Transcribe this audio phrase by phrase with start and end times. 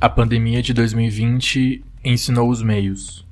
[0.00, 3.26] A pandemia de 2020 ensinou os meios.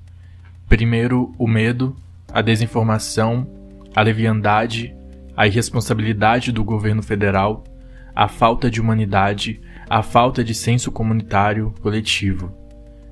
[0.68, 1.94] Primeiro, o medo,
[2.32, 3.46] a desinformação,
[3.94, 4.94] a leviandade,
[5.36, 7.64] a irresponsabilidade do governo federal,
[8.14, 12.56] a falta de humanidade, a falta de senso comunitário coletivo.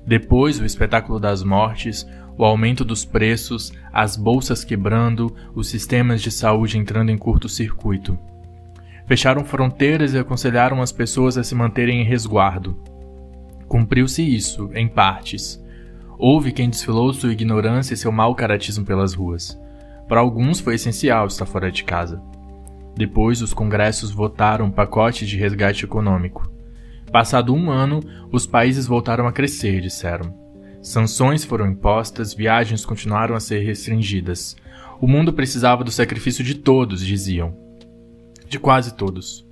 [0.07, 2.07] Depois, o espetáculo das mortes,
[2.37, 8.17] o aumento dos preços, as bolsas quebrando, os sistemas de saúde entrando em curto-circuito.
[9.05, 12.81] Fecharam fronteiras e aconselharam as pessoas a se manterem em resguardo.
[13.71, 15.57] Cumpriu-se isso, em partes.
[16.17, 19.57] Houve quem desfilou sua ignorância e seu mau caratismo pelas ruas.
[20.09, 22.21] Para alguns foi essencial estar fora de casa.
[22.97, 26.51] Depois, os congressos votaram um pacote de resgate econômico.
[27.13, 30.37] Passado um ano, os países voltaram a crescer, disseram.
[30.81, 34.57] Sanções foram impostas, viagens continuaram a ser restringidas.
[34.99, 37.55] O mundo precisava do sacrifício de todos, diziam.
[38.49, 39.47] De quase todos.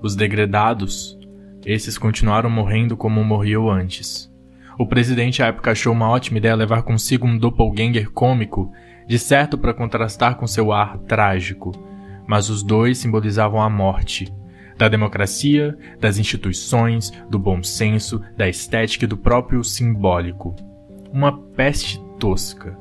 [0.00, 1.18] Os degredados,
[1.64, 4.32] esses continuaram morrendo como morriam antes.
[4.78, 8.72] O presidente à época achou uma ótima ideia levar consigo um doppelganger cômico,
[9.06, 11.72] de certo para contrastar com seu ar trágico,
[12.26, 14.32] mas os dois simbolizavam a morte.
[14.76, 20.56] Da democracia, das instituições, do bom senso, da estética e do próprio simbólico.
[21.12, 22.76] Uma peste tosca.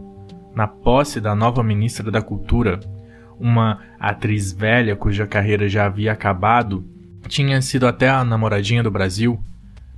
[0.56, 2.80] Na posse da nova ministra da Cultura,
[3.40, 6.84] uma atriz velha cuja carreira já havia acabado,
[7.28, 9.42] tinha sido até a namoradinha do Brasil.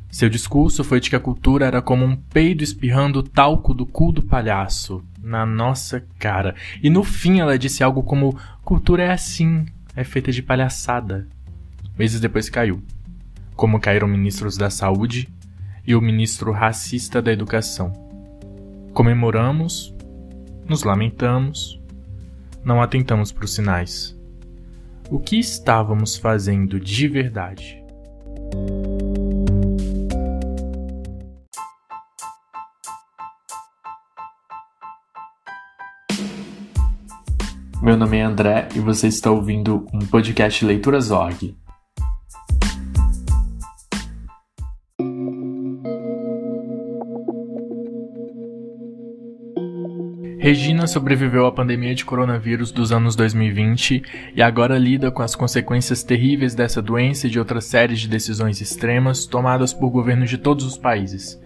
[0.10, 4.12] Seu discurso foi de que a cultura era como um peido espirrando talco do cu
[4.12, 6.56] do palhaço na nossa cara.
[6.82, 9.66] E no fim ela disse algo como: cultura é assim,
[9.96, 11.28] é feita de palhaçada.
[11.98, 12.82] Meses depois caiu.
[13.56, 15.28] Como caíram ministros da saúde
[15.86, 17.92] e o ministro racista da educação.
[18.94, 19.94] Comemoramos,
[20.68, 21.80] nos lamentamos,
[22.64, 24.16] não atentamos para os sinais
[25.10, 27.84] o que estávamos fazendo de verdade.
[37.82, 41.56] Meu nome é André e você está ouvindo um podcast Leituras Org.
[50.46, 54.04] Regina sobreviveu à pandemia de coronavírus dos anos 2020
[54.36, 58.62] e agora lida com as consequências terríveis dessa doença e de outras séries de decisões
[58.62, 61.42] extremas tomadas por governos de todos os países.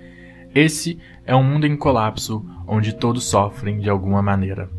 [0.54, 4.70] Esse é um mundo em colapso, onde todos sofrem de alguma maneira.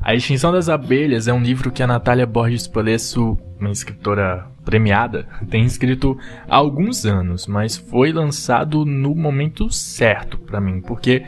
[0.00, 5.28] A Extinção das Abelhas é um livro que a Natália Borges Polesso, uma escritora premiada,
[5.50, 6.16] tem escrito
[6.48, 11.22] há alguns anos, mas foi lançado no momento certo para mim, porque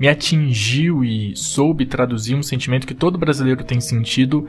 [0.00, 4.46] me atingiu e soube traduzir um sentimento que todo brasileiro tem sentido,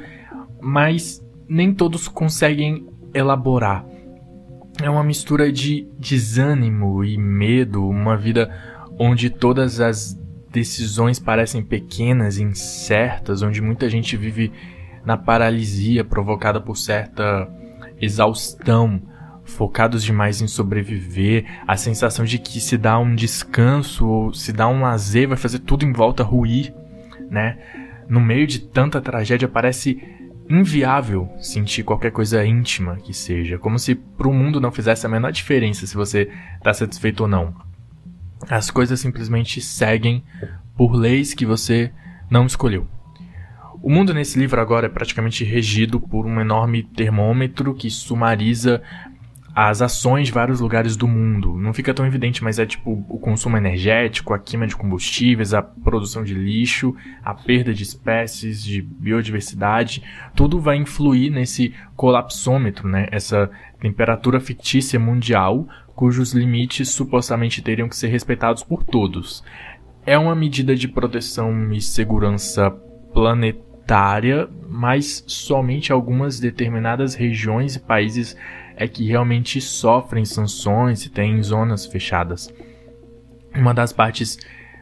[0.61, 3.85] mas nem todos conseguem elaborar.
[4.81, 8.49] É uma mistura de desânimo e medo, uma vida
[8.97, 10.17] onde todas as
[10.49, 14.53] decisões parecem pequenas incertas, onde muita gente vive
[15.05, 17.49] na paralisia provocada por certa
[17.99, 19.01] exaustão,
[19.43, 24.67] focados demais em sobreviver, a sensação de que se dá um descanso ou se dá
[24.67, 26.73] um lazer vai fazer tudo em volta ruir,
[27.29, 27.57] né?
[28.07, 30.01] No meio de tanta tragédia parece
[30.49, 35.09] inviável sentir qualquer coisa íntima que seja, como se para o mundo não fizesse a
[35.09, 37.55] menor diferença se você está satisfeito ou não.
[38.49, 40.23] As coisas simplesmente seguem
[40.75, 41.91] por leis que você
[42.29, 42.87] não escolheu.
[43.83, 48.81] O mundo nesse livro agora é praticamente regido por um enorme termômetro que sumariza
[49.53, 51.57] as ações de vários lugares do mundo.
[51.57, 55.61] Não fica tão evidente, mas é tipo o consumo energético, a queima de combustíveis, a
[55.61, 60.03] produção de lixo, a perda de espécies, de biodiversidade.
[60.35, 63.07] Tudo vai influir nesse colapsômetro, né?
[63.11, 69.43] Essa temperatura fictícia mundial, cujos limites supostamente teriam que ser respeitados por todos.
[70.05, 72.71] É uma medida de proteção e segurança
[73.13, 78.35] planetária, mas somente algumas determinadas regiões e países
[78.81, 82.51] é que realmente sofrem sanções e têm zonas fechadas.
[83.55, 84.39] Uma das partes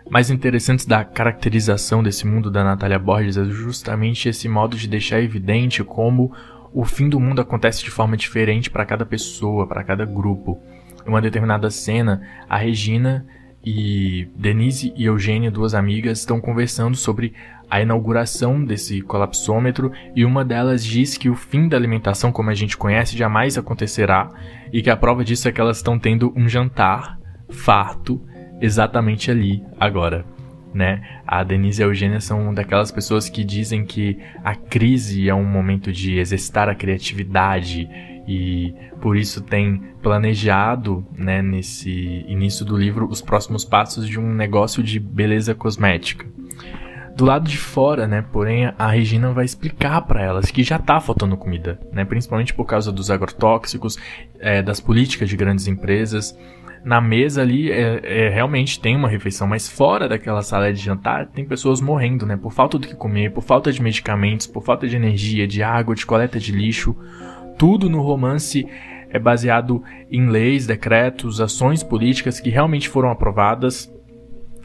[0.10, 5.22] mais interessantes da caracterização desse mundo da Natália Borges é justamente esse modo de deixar
[5.22, 6.34] evidente como
[6.74, 10.57] o fim do mundo acontece de forma diferente para cada pessoa, para cada grupo.
[11.06, 13.25] Em uma determinada cena, a Regina
[13.66, 17.34] e Denise e Eugênia, duas amigas, estão conversando sobre
[17.69, 22.54] a inauguração desse colapsômetro e uma delas diz que o fim da alimentação como a
[22.54, 24.30] gente conhece jamais acontecerá
[24.74, 27.19] e que a prova disso é que elas estão tendo um jantar
[27.50, 28.21] farto
[28.60, 30.25] exatamente ali agora.
[30.74, 31.01] Né?
[31.25, 35.45] A Denise e a Eugênia são daquelas pessoas que dizem que a crise é um
[35.45, 37.89] momento de exercitar a criatividade
[38.27, 44.33] e por isso tem planejado, né, nesse início do livro, os próximos passos de um
[44.33, 46.27] negócio de beleza cosmética.
[47.19, 51.01] Do lado de fora, né, porém, a Regina vai explicar para elas que já tá
[51.01, 53.98] faltando comida, né, principalmente por causa dos agrotóxicos,
[54.39, 56.33] é, das políticas de grandes empresas.
[56.81, 61.25] Na mesa ali, é, é, realmente tem uma refeição, mas fora daquela sala de jantar,
[61.25, 64.88] tem pessoas morrendo, né, por falta do que comer, por falta de medicamentos, por falta
[64.88, 66.95] de energia, de água, de coleta de lixo.
[67.57, 68.65] Tudo no romance
[69.10, 73.94] é baseado em leis, decretos, ações políticas que realmente foram aprovadas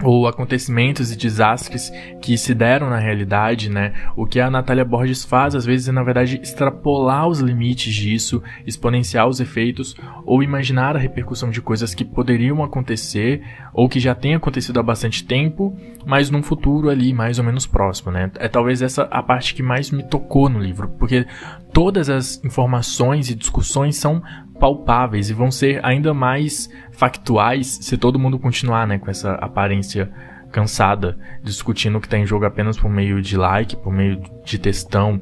[0.02, 3.92] ou acontecimentos e desastres que se deram na realidade, né?
[4.16, 8.42] O que a Natália Borges faz às vezes é na verdade extrapolar os limites disso,
[8.66, 9.94] exponenciar os efeitos
[10.24, 13.42] ou imaginar a repercussão de coisas que poderiam acontecer
[13.72, 17.66] ou que já têm acontecido há bastante tempo, mas num futuro ali mais ou menos
[17.66, 18.30] próximo, né?
[18.36, 21.26] É talvez essa a parte que mais me tocou no livro, porque
[21.74, 24.22] todas as informações e discussões são
[24.60, 30.10] palpáveis e vão ser ainda mais factuais se todo mundo continuar né, com essa aparência
[30.52, 34.56] cansada, discutindo o que está em jogo apenas por meio de like, por meio de
[34.56, 35.20] textão.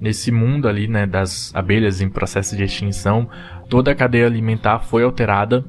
[0.00, 3.30] Nesse mundo ali, né, das abelhas em processo de extinção,
[3.70, 5.64] toda a cadeia alimentar foi alterada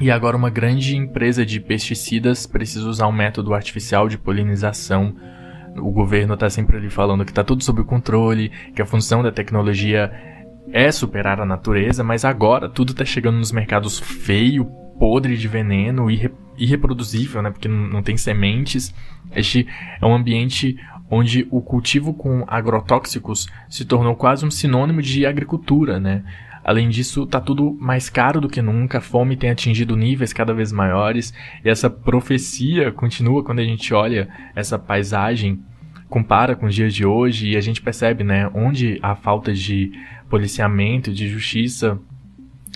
[0.00, 5.14] e agora uma grande empresa de pesticidas precisa usar um método artificial de polinização.
[5.76, 9.32] O governo está sempre ali falando que está tudo sob controle, que a função da
[9.32, 10.12] tecnologia
[10.72, 14.64] é superar a natureza, mas agora tudo está chegando nos mercados feio,
[14.98, 17.50] podre de veneno, irre irreproduzível, né?
[17.50, 18.94] Porque não tem sementes.
[19.34, 19.66] Este
[20.00, 20.76] é um ambiente
[21.10, 26.22] onde o cultivo com agrotóxicos se tornou quase um sinônimo de agricultura, né?
[26.64, 30.54] Além disso, tá tudo mais caro do que nunca, a fome tem atingido níveis cada
[30.54, 35.62] vez maiores, e essa profecia continua quando a gente olha essa paisagem,
[36.08, 39.92] compara com os dias de hoje, e a gente percebe, né, onde a falta de
[40.30, 41.98] policiamento, de justiça,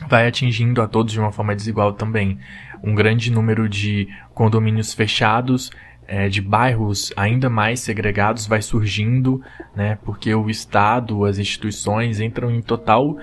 [0.07, 2.39] vai atingindo a todos de uma forma desigual também.
[2.85, 5.71] Um grande número de condomínios fechados,
[6.07, 9.43] é, de bairros ainda mais segregados vai surgindo,
[9.75, 13.17] né, porque o Estado, as instituições entram em total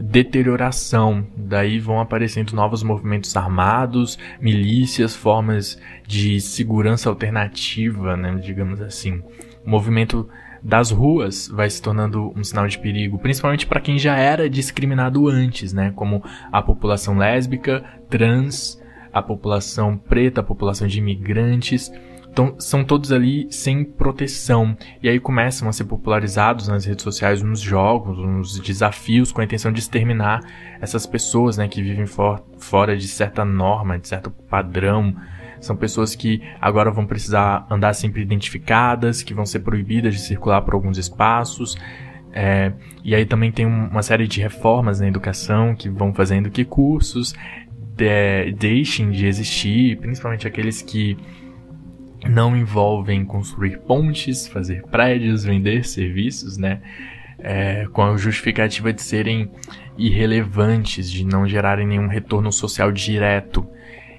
[0.00, 1.26] deterioração.
[1.36, 9.22] Daí vão aparecendo novos movimentos armados, milícias, formas de segurança alternativa, né, digamos assim.
[9.64, 10.28] O movimento
[10.62, 15.28] das ruas vai se tornando um sinal de perigo, principalmente para quem já era discriminado
[15.28, 15.92] antes, né?
[15.94, 18.80] Como a população lésbica, trans,
[19.12, 21.92] a população preta, a população de imigrantes.
[22.36, 24.76] Então, são todos ali sem proteção.
[25.02, 29.44] E aí começam a ser popularizados nas redes sociais uns jogos, uns desafios com a
[29.44, 30.42] intenção de exterminar
[30.78, 31.66] essas pessoas, né?
[31.66, 35.16] Que vivem for fora de certa norma, de certo padrão
[35.58, 40.60] são pessoas que agora vão precisar andar sempre identificadas, que vão ser proibidas de circular
[40.60, 41.74] por alguns espaços.
[42.30, 42.70] É,
[43.02, 47.34] e aí também tem uma série de reformas na educação que vão fazendo que cursos
[47.96, 51.16] de, deixem de existir, principalmente aqueles que
[52.28, 56.80] não envolvem construir pontes, fazer prédios, vender serviços, né?
[57.38, 59.50] É, com a justificativa de serem
[59.98, 63.66] irrelevantes, de não gerarem nenhum retorno social direto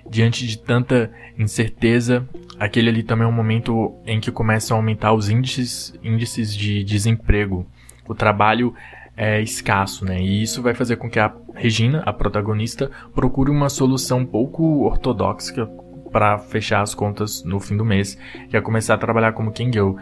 [0.09, 2.27] diante de tanta incerteza,
[2.59, 6.83] aquele ali também é um momento em que começam a aumentar os índices, índices de
[6.83, 7.65] desemprego.
[8.07, 8.74] O trabalho
[9.15, 10.21] é escasso, né?
[10.21, 15.68] E isso vai fazer com que a Regina, a protagonista, procure uma solução pouco ortodoxa
[16.11, 18.18] para fechar as contas no fim do mês,
[18.49, 19.95] que é começar a trabalhar como Girl.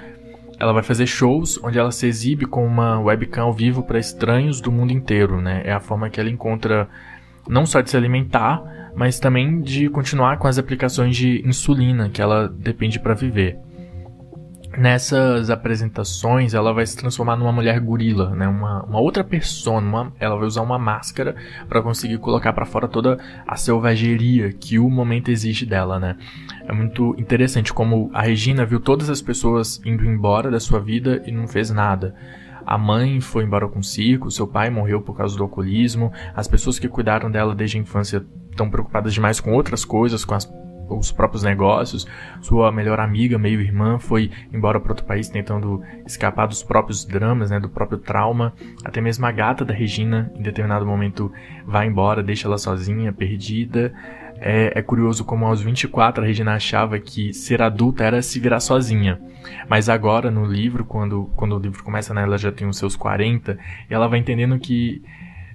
[0.60, 4.62] Ela vai fazer shows onde ela se exibe com uma webcam ao vivo para estranhos
[4.62, 5.62] do mundo inteiro, né?
[5.66, 6.88] É a forma que ela encontra
[7.48, 12.22] não só de se alimentar, mas também de continuar com as aplicações de insulina que
[12.22, 13.60] ela depende para viver.
[14.78, 18.48] Nessas apresentações, ela vai se transformar numa mulher gorila, né?
[18.48, 19.88] uma, uma outra persona.
[19.88, 21.36] Uma, ela vai usar uma máscara
[21.70, 23.18] para conseguir colocar para fora toda
[23.48, 26.00] a selvageria que o momento exige dela.
[26.00, 26.18] Né?
[26.68, 31.24] É muito interessante como a Regina viu todas as pessoas indo embora da sua vida
[31.26, 32.14] e não fez nada.
[32.66, 36.80] A mãe foi embora com circo, seu pai morreu por causa do alcoolismo, as pessoas
[36.80, 40.52] que cuidaram dela desde a infância estão preocupadas demais com outras coisas, com as,
[40.90, 42.08] os próprios negócios.
[42.42, 47.52] Sua melhor amiga, meio irmã, foi embora para outro país tentando escapar dos próprios dramas,
[47.52, 48.54] né, do próprio trauma.
[48.84, 51.32] Até mesmo a gata da Regina, em determinado momento,
[51.66, 53.94] vai embora, deixa ela sozinha, perdida.
[54.38, 58.60] É, é, curioso como aos 24 a Regina achava que ser adulta era se virar
[58.60, 59.20] sozinha.
[59.70, 62.96] Mas agora no livro, quando, quando o livro começa, né, ela já tem os seus
[62.96, 63.58] 40,
[63.90, 65.02] e ela vai entendendo que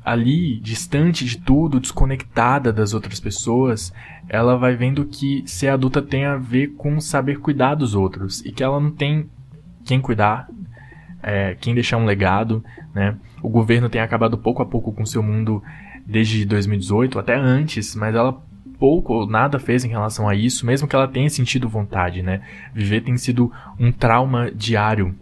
[0.04, 3.92] ali, distante de tudo, desconectada das outras pessoas,
[4.28, 8.52] ela vai vendo que ser adulta tem a ver com saber cuidar dos outros e
[8.52, 9.28] que ela não tem
[9.84, 10.48] quem cuidar,
[11.22, 12.64] é, quem deixar um legado,
[12.94, 13.16] né?
[13.42, 15.62] o governo tem acabado pouco a pouco com seu mundo
[16.06, 18.42] desde 2018, até antes, mas ela
[18.78, 22.40] pouco ou nada fez em relação a isso, mesmo que ela tenha sentido vontade, né?
[22.72, 25.14] Viver tem sido um trauma diário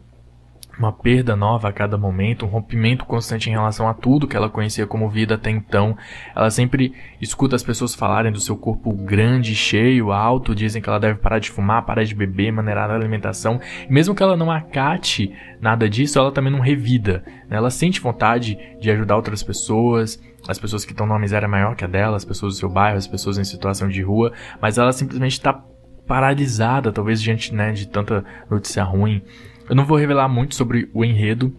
[0.79, 4.49] uma perda nova a cada momento, um rompimento constante em relação a tudo que ela
[4.49, 5.97] conhecia como vida até então.
[6.35, 11.01] Ela sempre escuta as pessoas falarem do seu corpo grande, cheio, alto, dizem que ela
[11.01, 13.61] deve parar de fumar, parar de beber, maneirar a alimentação.
[13.89, 17.25] E mesmo que ela não acate nada disso, ela também não revida.
[17.49, 17.57] Né?
[17.57, 21.85] Ela sente vontade de ajudar outras pessoas, as pessoas que estão numa miséria maior que
[21.85, 24.33] a dela, as pessoas do seu bairro, as pessoas em situação de rua,
[24.63, 25.61] mas ela simplesmente está
[26.09, 29.23] paralisada, talvez diante né, de tanta notícia ruim.
[29.69, 31.55] Eu não vou revelar muito sobre o enredo,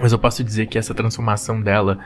[0.00, 1.98] mas eu posso dizer que essa transformação dela,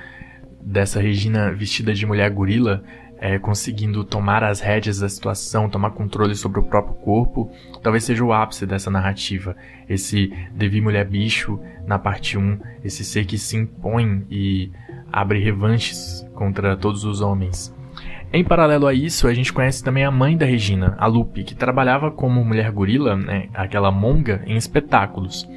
[0.61, 2.83] dessa Regina vestida de mulher gorila,
[3.17, 8.25] é, conseguindo tomar as rédeas da situação, tomar controle sobre o próprio corpo, talvez seja
[8.25, 9.55] o ápice dessa narrativa.
[9.89, 14.73] Esse Devi Mulher Bicho na parte 1, esse ser que se impõe e
[15.13, 17.75] abre revanches contra todos os homens.
[18.33, 21.55] Em paralelo a isso, a gente conhece também a mãe da Regina, a Lupe, que
[21.55, 25.49] trabalhava como mulher gorila, né, aquela monga, em espetáculos.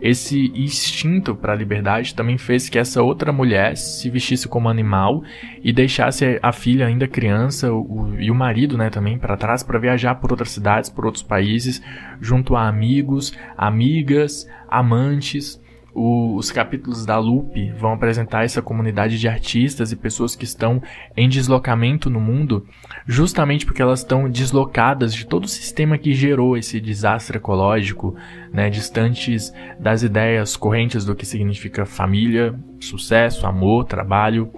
[0.00, 5.22] Esse instinto para a liberdade também fez que essa outra mulher se vestisse como animal
[5.62, 9.78] e deixasse a filha ainda criança o, e o marido, né, também para trás para
[9.78, 11.82] viajar por outras cidades, por outros países,
[12.22, 15.62] junto a amigos, amigas, amantes
[15.94, 20.82] o, os capítulos da Loop vão apresentar essa comunidade de artistas e pessoas que estão
[21.16, 22.66] em deslocamento no mundo,
[23.06, 28.16] justamente porque elas estão deslocadas de todo o sistema que gerou esse desastre ecológico,
[28.52, 34.50] né, distantes das ideias correntes do que significa família, sucesso, amor, trabalho.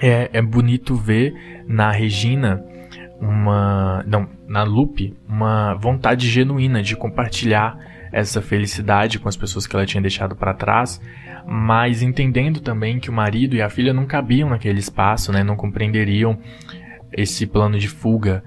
[0.00, 2.64] É, é bonito ver na Regina
[3.20, 7.76] uma, não, na Loop, uma vontade genuína de compartilhar
[8.12, 11.00] essa felicidade com as pessoas que ela tinha deixado para trás,
[11.46, 15.56] mas entendendo também que o marido e a filha não cabiam naquele espaço, né, não
[15.56, 16.38] compreenderiam
[17.12, 18.42] esse plano de fuga.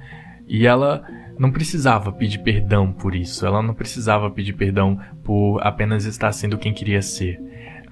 [0.47, 1.03] E ela
[1.39, 6.57] não precisava pedir perdão por isso, ela não precisava pedir perdão por apenas estar sendo
[6.57, 7.39] quem queria ser.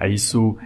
[0.07, 0.57] Isso,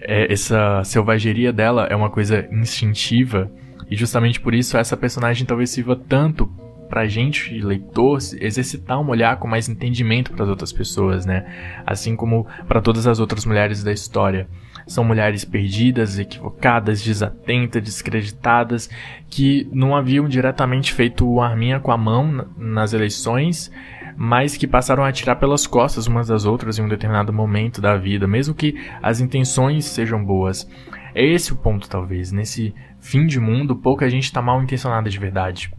[0.00, 3.50] é, essa selvageria dela é uma coisa instintiva
[3.90, 6.50] e justamente por isso essa personagem talvez sirva tanto
[6.94, 11.44] pra gente, leitor, exercitar um olhar com mais entendimento para as outras pessoas, né?
[11.84, 14.46] Assim como para todas as outras mulheres da história.
[14.86, 18.88] São mulheres perdidas, equivocadas, desatentas, descreditadas,
[19.28, 23.72] que não haviam diretamente feito arminha com a mão nas eleições,
[24.16, 27.96] mas que passaram a atirar pelas costas umas das outras em um determinado momento da
[27.96, 30.64] vida, mesmo que as intenções sejam boas.
[31.12, 32.30] É esse o ponto, talvez.
[32.30, 35.72] Nesse fim de mundo, pouca gente está mal intencionada de verdade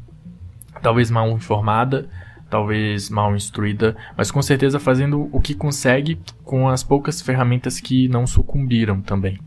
[0.86, 2.08] talvez mal informada,
[2.48, 8.08] talvez mal instruída, mas com certeza fazendo o que consegue com as poucas ferramentas que
[8.08, 9.40] não sucumbiram também.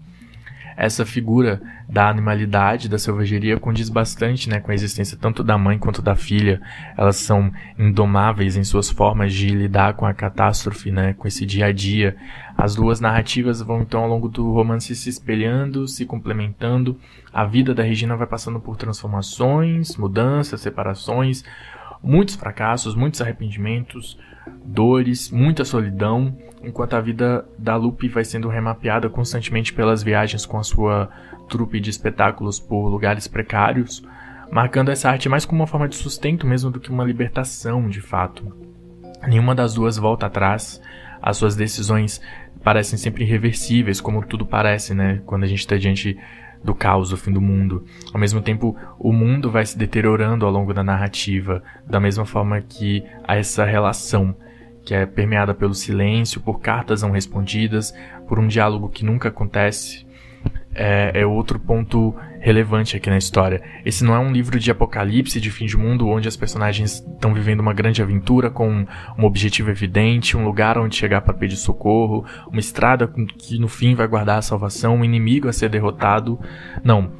[0.80, 5.76] Essa figura da animalidade, da selvageria, condiz bastante né, com a existência tanto da mãe
[5.76, 6.60] quanto da filha.
[6.96, 11.66] Elas são indomáveis em suas formas de lidar com a catástrofe, né, com esse dia
[11.66, 12.16] a dia.
[12.56, 16.96] As duas narrativas vão então ao longo do romance se espelhando, se complementando.
[17.32, 21.42] A vida da Regina vai passando por transformações, mudanças, separações,
[22.00, 24.16] muitos fracassos, muitos arrependimentos,
[24.64, 30.58] dores, muita solidão, enquanto a vida da Lupe vai sendo remapeada constantemente pelas viagens com
[30.58, 31.08] a sua
[31.48, 34.02] trupe de espetáculos por lugares precários,
[34.50, 38.00] marcando essa arte mais como uma forma de sustento mesmo do que uma libertação, de
[38.00, 38.54] fato.
[39.26, 40.80] Nenhuma das duas volta atrás,
[41.20, 42.20] as suas decisões
[42.62, 46.18] parecem sempre irreversíveis, como tudo parece, né, quando a gente está diante
[46.62, 47.84] do caos, do fim do mundo.
[48.12, 52.60] Ao mesmo tempo, o mundo vai se deteriorando ao longo da narrativa, da mesma forma
[52.60, 54.34] que essa relação
[54.88, 57.92] que é permeada pelo silêncio, por cartas não respondidas,
[58.26, 60.06] por um diálogo que nunca acontece,
[60.74, 63.62] é, é, outro ponto relevante aqui na história.
[63.84, 67.34] Esse não é um livro de apocalipse, de fim de mundo, onde as personagens estão
[67.34, 68.86] vivendo uma grande aventura com
[69.18, 73.94] um objetivo evidente, um lugar onde chegar para pedir socorro, uma estrada que no fim
[73.94, 76.40] vai guardar a salvação, um inimigo a ser derrotado.
[76.82, 77.12] Não.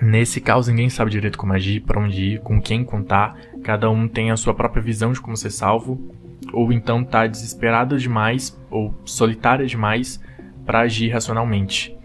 [0.00, 3.36] Nesse caos, ninguém sabe direito como agir, para onde ir, com quem contar.
[3.62, 6.18] Cada um tem a sua própria visão de como ser salvo
[6.52, 10.20] ou então tá desesperada demais ou solitária demais
[10.64, 11.96] para agir racionalmente.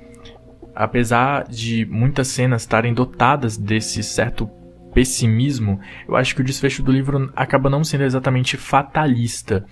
[0.75, 4.50] Apesar de muitas cenas estarem dotadas desse certo
[4.94, 9.65] pessimismo, eu acho que o desfecho do livro acaba não sendo exatamente fatalista.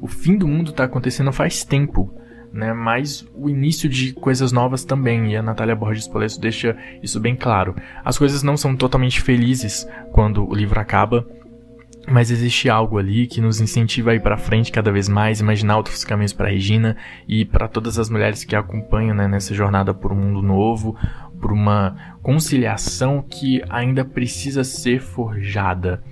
[0.00, 2.12] O fim do mundo está acontecendo faz tempo,
[2.52, 2.72] né?
[2.72, 7.36] Mas o início de coisas novas também, e a Natália Borges Polesso deixa isso bem
[7.36, 7.74] claro.
[8.04, 11.26] As coisas não são totalmente felizes quando o livro acaba,
[12.10, 15.76] mas existe algo ali que nos incentiva a ir para frente cada vez mais, imaginar
[15.76, 16.96] outros caminhos para Regina
[17.26, 20.96] e para todas as mulheres que a acompanham né, nessa jornada por um mundo novo,
[21.40, 26.02] por uma conciliação que ainda precisa ser forjada.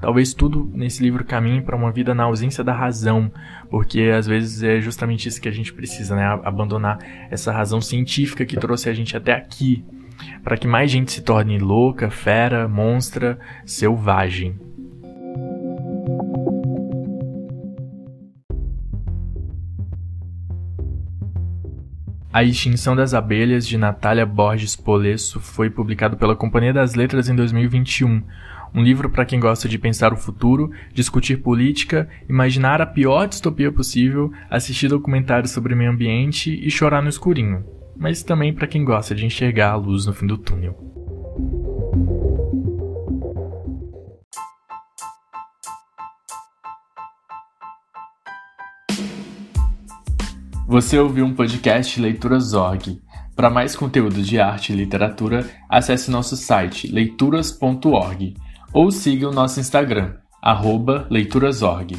[0.00, 3.30] Talvez tudo nesse livro caminhe para uma vida na ausência da razão,
[3.70, 6.40] porque às vezes é justamente isso que a gente precisa, né?
[6.42, 6.98] Abandonar
[7.30, 9.84] essa razão científica que trouxe a gente até aqui,
[10.42, 14.58] para que mais gente se torne louca, fera, monstra, selvagem.
[22.32, 27.36] A Extinção das Abelhas, de Natália Borges Polesso, foi publicado pela Companhia das Letras em
[27.36, 28.22] 2021.
[28.74, 33.70] Um livro para quem gosta de pensar o futuro, discutir política, imaginar a pior distopia
[33.70, 37.66] possível, assistir documentários sobre meio ambiente e chorar no escurinho.
[37.94, 40.91] Mas também para quem gosta de enxergar a luz no fim do túnel.
[50.72, 52.98] Você ouviu um podcast Leituras Org.
[53.36, 58.34] Para mais conteúdo de arte e literatura, acesse nosso site leituras.org
[58.72, 60.14] ou siga o nosso Instagram,
[61.10, 61.94] leiturasorg.